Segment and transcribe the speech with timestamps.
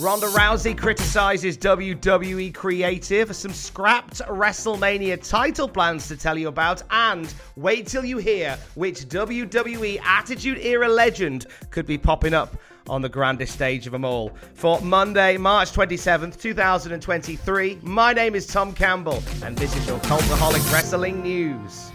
[0.00, 6.82] Ronda Rousey criticizes WWE Creative, for some scrapped WrestleMania title plans to tell you about,
[6.90, 12.56] and wait till you hear which WWE Attitude Era legend could be popping up
[12.88, 14.32] on the grandest stage of them all.
[14.54, 20.72] For Monday, March 27th, 2023, my name is Tom Campbell, and this is your Cultaholic
[20.72, 21.90] Wrestling News.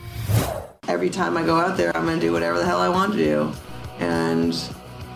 [0.88, 3.14] Every time I go out there, I'm going to do whatever the hell I want
[3.14, 3.52] to do.
[3.98, 4.54] And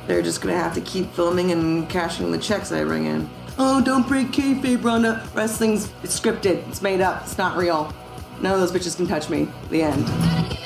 [0.10, 3.30] they're just gonna have to keep filming and cashing the checks I bring in.
[3.60, 5.24] Oh, don't break kayfabe, Ronda.
[5.36, 6.68] Wrestling's it's scripted.
[6.68, 7.22] It's made up.
[7.22, 7.94] It's not real.
[8.42, 9.48] None of those bitches can touch me.
[9.70, 10.59] The end.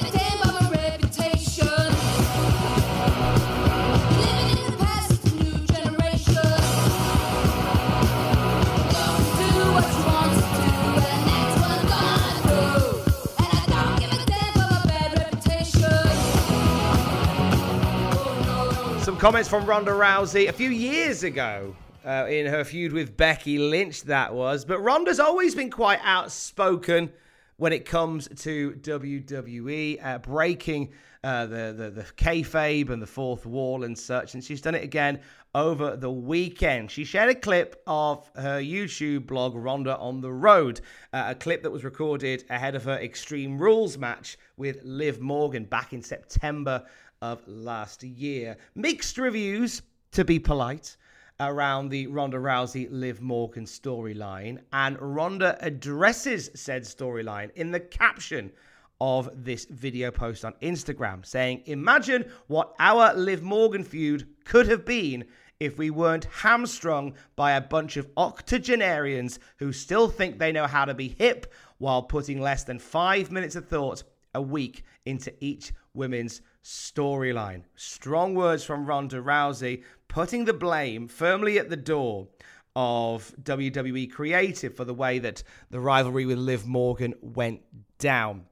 [19.24, 21.74] Comments from Ronda Rousey a few years ago
[22.06, 24.66] uh, in her feud with Becky Lynch, that was.
[24.66, 27.10] But Ronda's always been quite outspoken
[27.56, 30.92] when it comes to WWE, uh, breaking
[31.24, 34.34] uh, the, the, the kayfabe and the fourth wall and such.
[34.34, 35.22] And she's done it again
[35.56, 36.92] over the weekend.
[36.92, 40.82] She shared a clip of her YouTube blog, Ronda on the Road,
[41.14, 45.64] uh, a clip that was recorded ahead of her Extreme Rules match with Liv Morgan
[45.64, 46.84] back in September
[47.24, 48.58] of last year.
[48.76, 50.98] Mixed reviews, to be polite,
[51.40, 58.52] around the Ronda Rousey Liv Morgan storyline, and Ronda addresses said storyline in the caption
[59.00, 64.86] of this video post on Instagram, saying, Imagine what our Liv Morgan feud could have
[64.86, 65.24] been
[65.62, 70.84] if we weren't hamstrung by a bunch of octogenarians who still think they know how
[70.84, 74.04] to be hip while putting less than five minutes of thought
[74.36, 77.64] a week into each women's storyline.
[77.76, 82.28] Strong words from Ronda Rousey, putting the blame firmly at the door
[82.76, 87.62] of WWE Creative for the way that the rivalry with Liv Morgan went
[88.00, 88.46] down.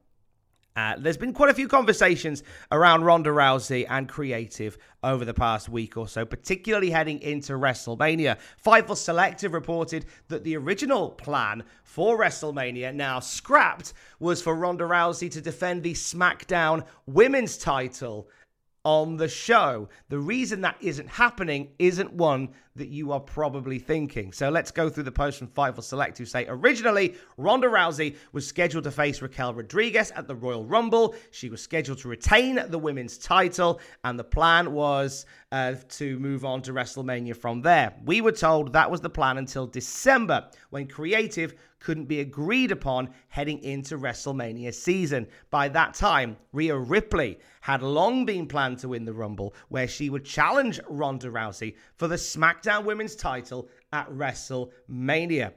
[0.76, 5.68] Uh, there's been quite a few conversations around Ronda Rousey and creative over the past
[5.68, 8.38] week or so, particularly heading into WrestleMania.
[8.66, 15.30] Fightful Selective reported that the original plan for WrestleMania, now scrapped, was for Ronda Rousey
[15.32, 18.30] to defend the SmackDown Women's title
[18.84, 19.90] on the show.
[20.10, 24.32] The reason that isn't happening isn't one that you are probably thinking.
[24.32, 28.48] So let's go through the post from Fightful Select who say originally Ronda Rousey was
[28.48, 31.16] scheduled to face Raquel Rodriguez at the Royal Rumble.
[31.32, 36.46] She was scheduled to retain the women's title, and the plan was uh, to move
[36.46, 37.94] on to WrestleMania from there.
[38.06, 43.10] We were told that was the plan until December when creative couldn't be agreed upon
[43.28, 45.28] heading into WrestleMania season.
[45.50, 50.10] By that time, Rhea Ripley had long been planned to win the Rumble, where she
[50.10, 55.52] would challenge Ronda Rousey for the SmackDown Women's title at WrestleMania.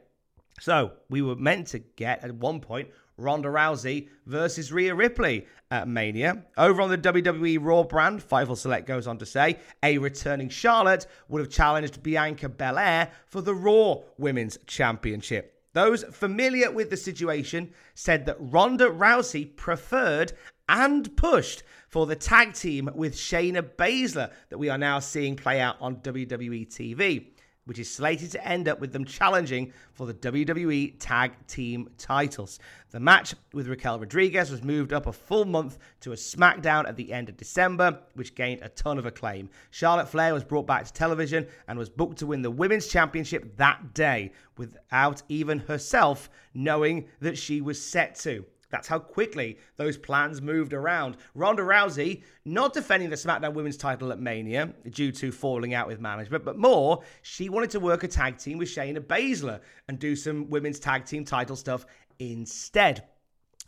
[0.60, 5.88] So we were meant to get at one point Ronda Rousey versus Rhea Ripley at
[5.88, 6.44] Mania.
[6.56, 11.06] Over on the WWE Raw brand, Fightful Select goes on to say a returning Charlotte
[11.28, 15.53] would have challenged Bianca Belair for the Raw Women's Championship.
[15.74, 20.32] Those familiar with the situation said that Ronda Rousey preferred
[20.68, 25.60] and pushed for the tag team with Shayna Baszler that we are now seeing play
[25.60, 27.33] out on WWE TV
[27.64, 32.58] which is slated to end up with them challenging for the WWE Tag Team titles.
[32.90, 36.96] The match with Raquel Rodriguez was moved up a full month to a SmackDown at
[36.96, 39.50] the end of December, which gained a ton of acclaim.
[39.70, 43.56] Charlotte Flair was brought back to television and was booked to win the Women's Championship
[43.56, 48.44] that day without even herself knowing that she was set to.
[48.74, 51.16] That's how quickly those plans moved around.
[51.36, 56.00] Ronda Rousey not defending the SmackDown Women's title at Mania due to falling out with
[56.00, 60.16] management, but more, she wanted to work a tag team with Shayna Baszler and do
[60.16, 61.86] some women's tag team title stuff
[62.18, 63.04] instead.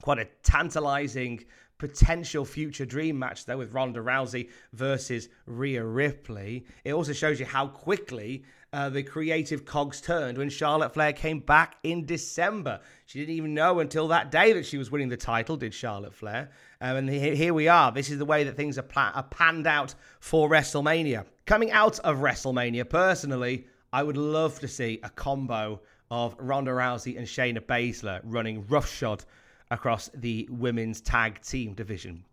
[0.03, 1.45] Quite a tantalizing
[1.79, 6.67] potential future dream match there with Ronda Rousey versus Rhea Ripley.
[6.85, 11.41] It also shows you how quickly uh, the creative cogs turned when Charlotte Flair came
[11.41, 12.81] back in December.
[13.07, 16.15] She didn't even know until that day that she was winning the title, did Charlotte
[16.15, 16.51] Flair.
[16.81, 17.93] Um, and here we are.
[17.93, 21.25] This is the way that things are, pla- are panned out for WrestleMania.
[21.47, 25.81] Coming out of WrestleMania, personally, I would love to see a combo
[26.11, 29.25] of Ronda Rousey and Shayna Baszler running roughshod
[29.71, 32.25] across the women's tag team division.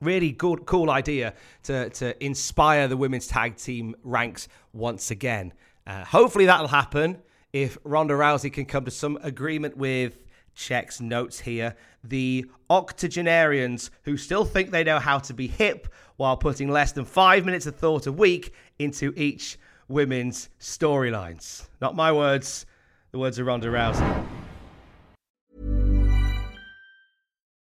[0.00, 5.52] Really good, cool idea to, to inspire the women's tag team ranks once again.
[5.86, 7.18] Uh, hopefully that'll happen
[7.52, 10.18] if Ronda Rousey can come to some agreement with
[10.54, 11.74] checks notes here
[12.04, 17.04] the octogenarians who still think they know how to be hip while putting less than
[17.04, 19.58] five minutes of thought a week into each
[19.88, 21.66] women's storylines.
[21.80, 22.66] Not my words,
[23.10, 24.33] the words of Ronda Rousey.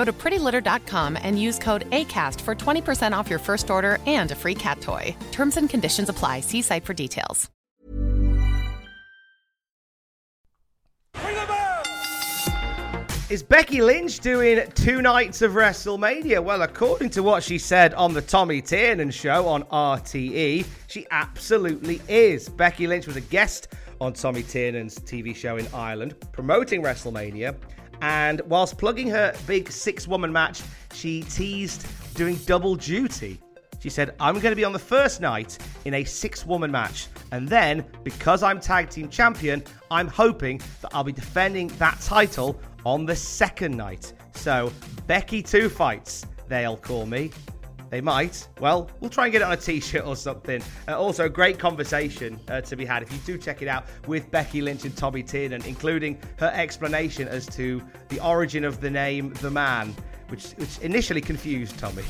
[0.00, 4.34] Go to prettylitter.com and use code ACAST for 20% off your first order and a
[4.34, 5.14] free cat toy.
[5.30, 6.40] Terms and conditions apply.
[6.40, 7.50] See site for details.
[13.28, 16.42] Is Becky Lynch doing two nights of WrestleMania?
[16.42, 22.00] Well, according to what she said on the Tommy Tiernan show on RTE, she absolutely
[22.08, 22.48] is.
[22.48, 23.68] Becky Lynch was a guest
[24.00, 27.54] on Tommy Tiernan's TV show in Ireland, promoting WrestleMania.
[28.00, 30.62] And whilst plugging her big six woman match,
[30.92, 33.40] she teased doing double duty.
[33.80, 35.56] She said, I'm going to be on the first night
[35.86, 37.08] in a six woman match.
[37.32, 42.60] And then, because I'm tag team champion, I'm hoping that I'll be defending that title
[42.84, 44.12] on the second night.
[44.34, 44.70] So,
[45.06, 47.30] Becky Two Fights, they'll call me.
[47.90, 48.48] They might.
[48.60, 50.62] Well, we'll try and get it on a t-shirt or something.
[50.88, 54.30] Uh, also, great conversation uh, to be had if you do check it out with
[54.30, 59.32] Becky Lynch and Tommy Tiernan, including her explanation as to the origin of the name
[59.34, 59.94] The Man,
[60.28, 62.04] which, which initially confused Tommy.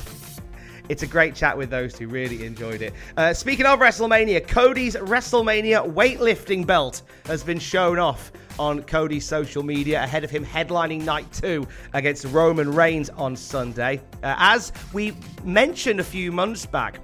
[0.91, 2.09] It's a great chat with those two.
[2.09, 2.93] Really enjoyed it.
[3.17, 9.63] Uh, speaking of WrestleMania, Cody's WrestleMania weightlifting belt has been shown off on Cody's social
[9.63, 14.01] media ahead of him headlining night two against Roman Reigns on Sunday.
[14.25, 16.99] Uh, as we mentioned a few months back,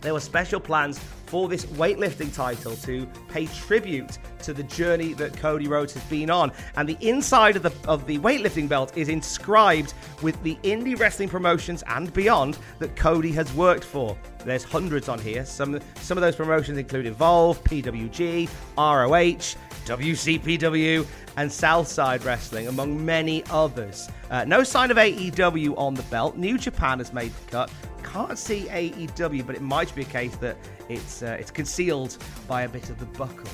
[0.00, 5.36] there were special plans for this weightlifting title to pay tribute to the journey that
[5.36, 6.52] Cody Rhodes has been on.
[6.76, 11.28] And the inside of the of the weightlifting belt is inscribed with the indie wrestling
[11.28, 14.16] promotions and beyond that Cody has worked for.
[14.44, 15.44] There's hundreds on here.
[15.44, 19.56] Some some of those promotions include Evolve, PWG, ROH,
[19.86, 21.06] WCPW,
[21.36, 24.08] and Southside Wrestling, among many others.
[24.30, 26.36] Uh, no sign of AEW on the belt.
[26.36, 27.70] New Japan has made the cut.
[28.16, 30.56] Can't see AEW, but it might be a case that
[30.88, 32.16] it's uh, it's concealed
[32.48, 33.50] by a bit of the buckle.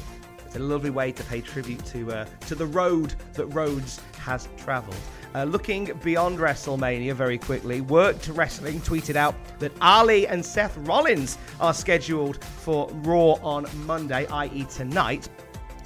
[0.47, 4.49] It's a lovely way to pay tribute to uh, to the road that Rhodes has
[4.57, 4.95] travelled.
[5.35, 11.39] Uh, looking beyond WrestleMania very quickly, Worked Wrestling tweeted out that Ali and Seth Rollins
[11.59, 15.29] are scheduled for Raw on Monday, i.e., tonight.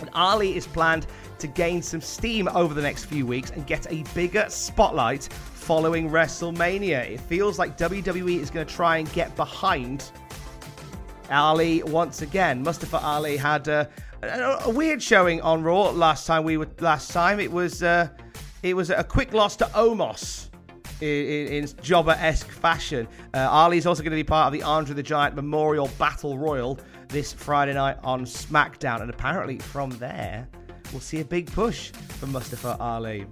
[0.00, 1.06] And Ali is planned
[1.38, 5.30] to gain some steam over the next few weeks and get a bigger spotlight
[5.66, 7.10] following WrestleMania.
[7.10, 10.12] It feels like WWE is going to try and get behind
[11.28, 12.62] Ali once again.
[12.62, 13.90] Mustafa Ali had a,
[14.22, 17.40] a, a weird showing on Raw last time we were last time.
[17.40, 18.08] It was uh,
[18.62, 20.50] it was a quick loss to Omos
[21.00, 23.08] in, in jobber-esque fashion.
[23.34, 26.38] Uh, Ali is also going to be part of the Andre the Giant Memorial Battle
[26.38, 30.46] Royal this Friday night on SmackDown, and apparently from there
[30.92, 33.26] we'll see a big push for Mustafa Ali.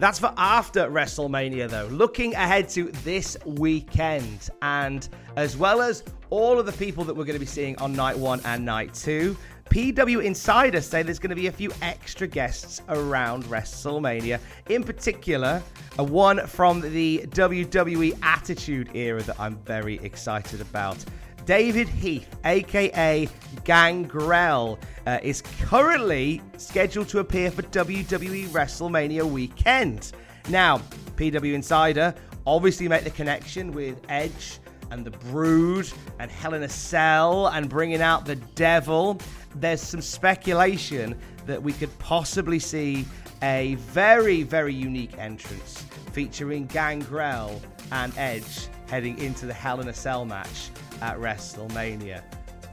[0.00, 1.86] That's for after WrestleMania, though.
[1.88, 7.26] Looking ahead to this weekend, and as well as all of the people that we're
[7.26, 9.36] going to be seeing on night one and night two,
[9.68, 14.40] PW Insider say there's going to be a few extra guests around WrestleMania.
[14.70, 15.62] In particular,
[15.98, 21.04] a one from the WWE Attitude era that I'm very excited about.
[21.44, 23.28] David Heath, aka
[23.64, 30.12] Gangrel, uh, is currently scheduled to appear for WWE WrestleMania weekend.
[30.48, 30.78] Now,
[31.16, 32.14] PW Insider
[32.46, 34.58] obviously make the connection with Edge
[34.90, 39.20] and the Brood and Hell in a Cell and bringing out the Devil.
[39.54, 43.04] There's some speculation that we could possibly see
[43.42, 47.60] a very, very unique entrance featuring Gangrel
[47.92, 50.70] and Edge heading into the Hell in a Cell match
[51.00, 52.22] at WrestleMania.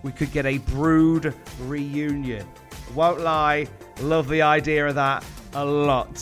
[0.03, 2.47] We could get a Brood reunion.
[2.95, 3.67] Won't lie,
[4.01, 6.21] love the idea of that a lot.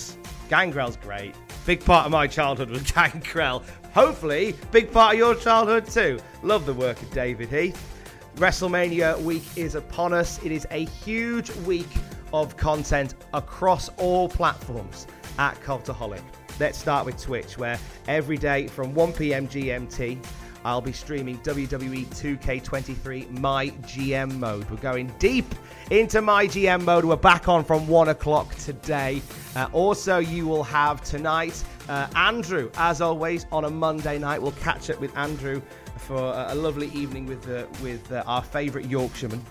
[0.49, 1.35] Gangrel's great.
[1.65, 3.63] Big part of my childhood was Gangrel.
[3.93, 6.19] Hopefully, big part of your childhood too.
[6.43, 7.91] Love the work of David Heath.
[8.35, 10.43] WrestleMania week is upon us.
[10.43, 11.87] It is a huge week
[12.33, 15.07] of content across all platforms
[15.39, 16.21] at Cultaholic.
[16.59, 19.47] Let's start with Twitch, where every day from 1 p.m.
[19.47, 20.23] GMT,
[20.65, 24.67] I'll be streaming WWE 2K23 My GM mode.
[24.71, 25.45] We're going deep
[25.91, 27.05] into My GM mode.
[27.05, 29.21] We're back on from one o'clock today.
[29.55, 34.41] Uh, also, you will have tonight uh, Andrew, as always, on a Monday night.
[34.41, 35.61] We'll catch up with Andrew
[35.97, 39.45] for a, lovely evening with uh, with uh, our favourite Yorkshireman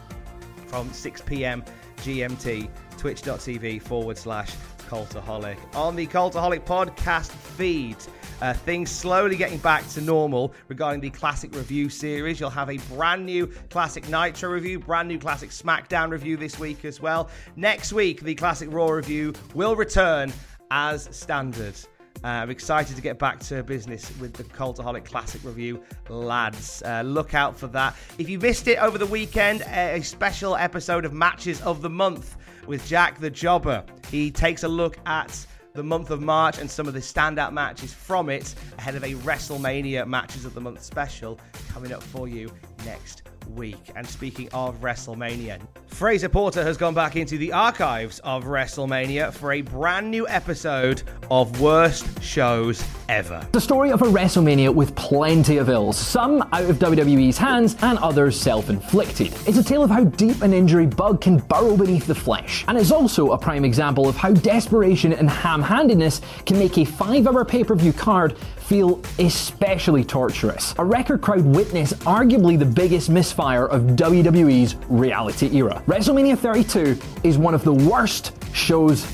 [0.67, 1.65] from 6 p.m.
[1.99, 2.69] GMT,
[2.99, 4.51] twitch.tv forward slash
[4.89, 5.59] Cultaholic.
[5.77, 7.97] On the Cultaholic podcast feed,
[8.41, 12.41] uh, things slowly getting back to normal regarding the classic review series.
[12.41, 16.85] You'll have a brand new classic Nitro review, brand new classic SmackDown review this week
[16.85, 17.31] as well.
[17.57, 20.33] Next week, the classic Raw review will return
[20.71, 21.75] as standard.
[22.23, 26.83] Uh, I'm excited to get back to business with the Cultaholic Classic Review, lads.
[26.83, 27.97] Uh, look out for that.
[28.17, 32.37] If you missed it over the weekend, a special episode of Matches of the Month
[32.67, 33.85] with Jack the Jobber.
[34.11, 37.93] He takes a look at the month of March and some of the standout matches
[37.93, 41.37] from it ahead of a WrestleMania Matches of the Month special
[41.69, 42.49] coming up for you
[42.85, 43.91] next week.
[43.97, 49.53] And speaking of WrestleMania, Fraser Porter has gone back into the archives of WrestleMania for
[49.53, 53.47] a brand new episode of Worst Shows Ever.
[53.53, 57.99] The story of a WrestleMania with plenty of ills, some out of WWE's hands and
[57.99, 59.33] others self inflicted.
[59.47, 62.77] It's a tale of how deep an injury bug can burrow beneath the flesh, and
[62.77, 67.27] it's also a prime example of how desperation and ham handedness can make a five
[67.27, 70.75] hour pay per view card feel especially torturous.
[70.79, 75.83] A record crowd witnessed arguably the biggest misfire of WWE's reality era.
[75.87, 79.05] WrestleMania 32 is one of the worst shows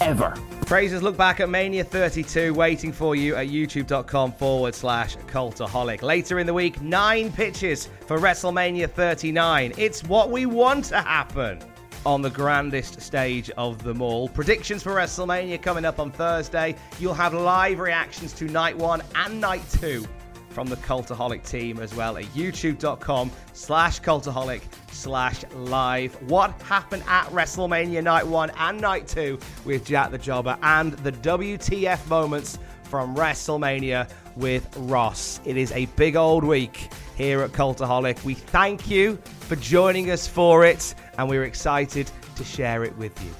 [0.00, 0.34] ever.
[0.66, 6.02] Fraser's look back at Mania 32 waiting for you at youtube.com forward slash cultaholic.
[6.02, 9.74] Later in the week, nine pitches for WrestleMania 39.
[9.76, 11.58] It's what we want to happen
[12.04, 14.28] on the grandest stage of them all.
[14.28, 16.74] Predictions for WrestleMania coming up on Thursday.
[16.98, 20.06] You'll have live reactions to night one and night two
[20.52, 26.14] from the Cultaholic team as well at youtube.com slash cultaholic slash live.
[26.30, 31.12] What happened at WrestleMania night one and night two with Jack the Jobber and the
[31.12, 35.40] WTF moments from WrestleMania with Ross.
[35.44, 38.22] It is a big old week here at Cultaholic.
[38.24, 43.18] We thank you for joining us for it, and we're excited to share it with
[43.24, 43.30] you.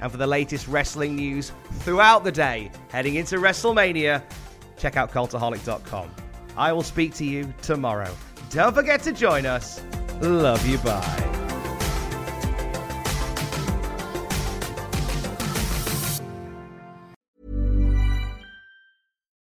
[0.00, 4.22] And for the latest wrestling news throughout the day, heading into WrestleMania,
[4.76, 6.25] check out cultaholic.com.
[6.56, 8.12] I will speak to you tomorrow.
[8.50, 9.82] Don't forget to join us.
[10.20, 10.78] Love you.
[10.78, 11.25] Bye.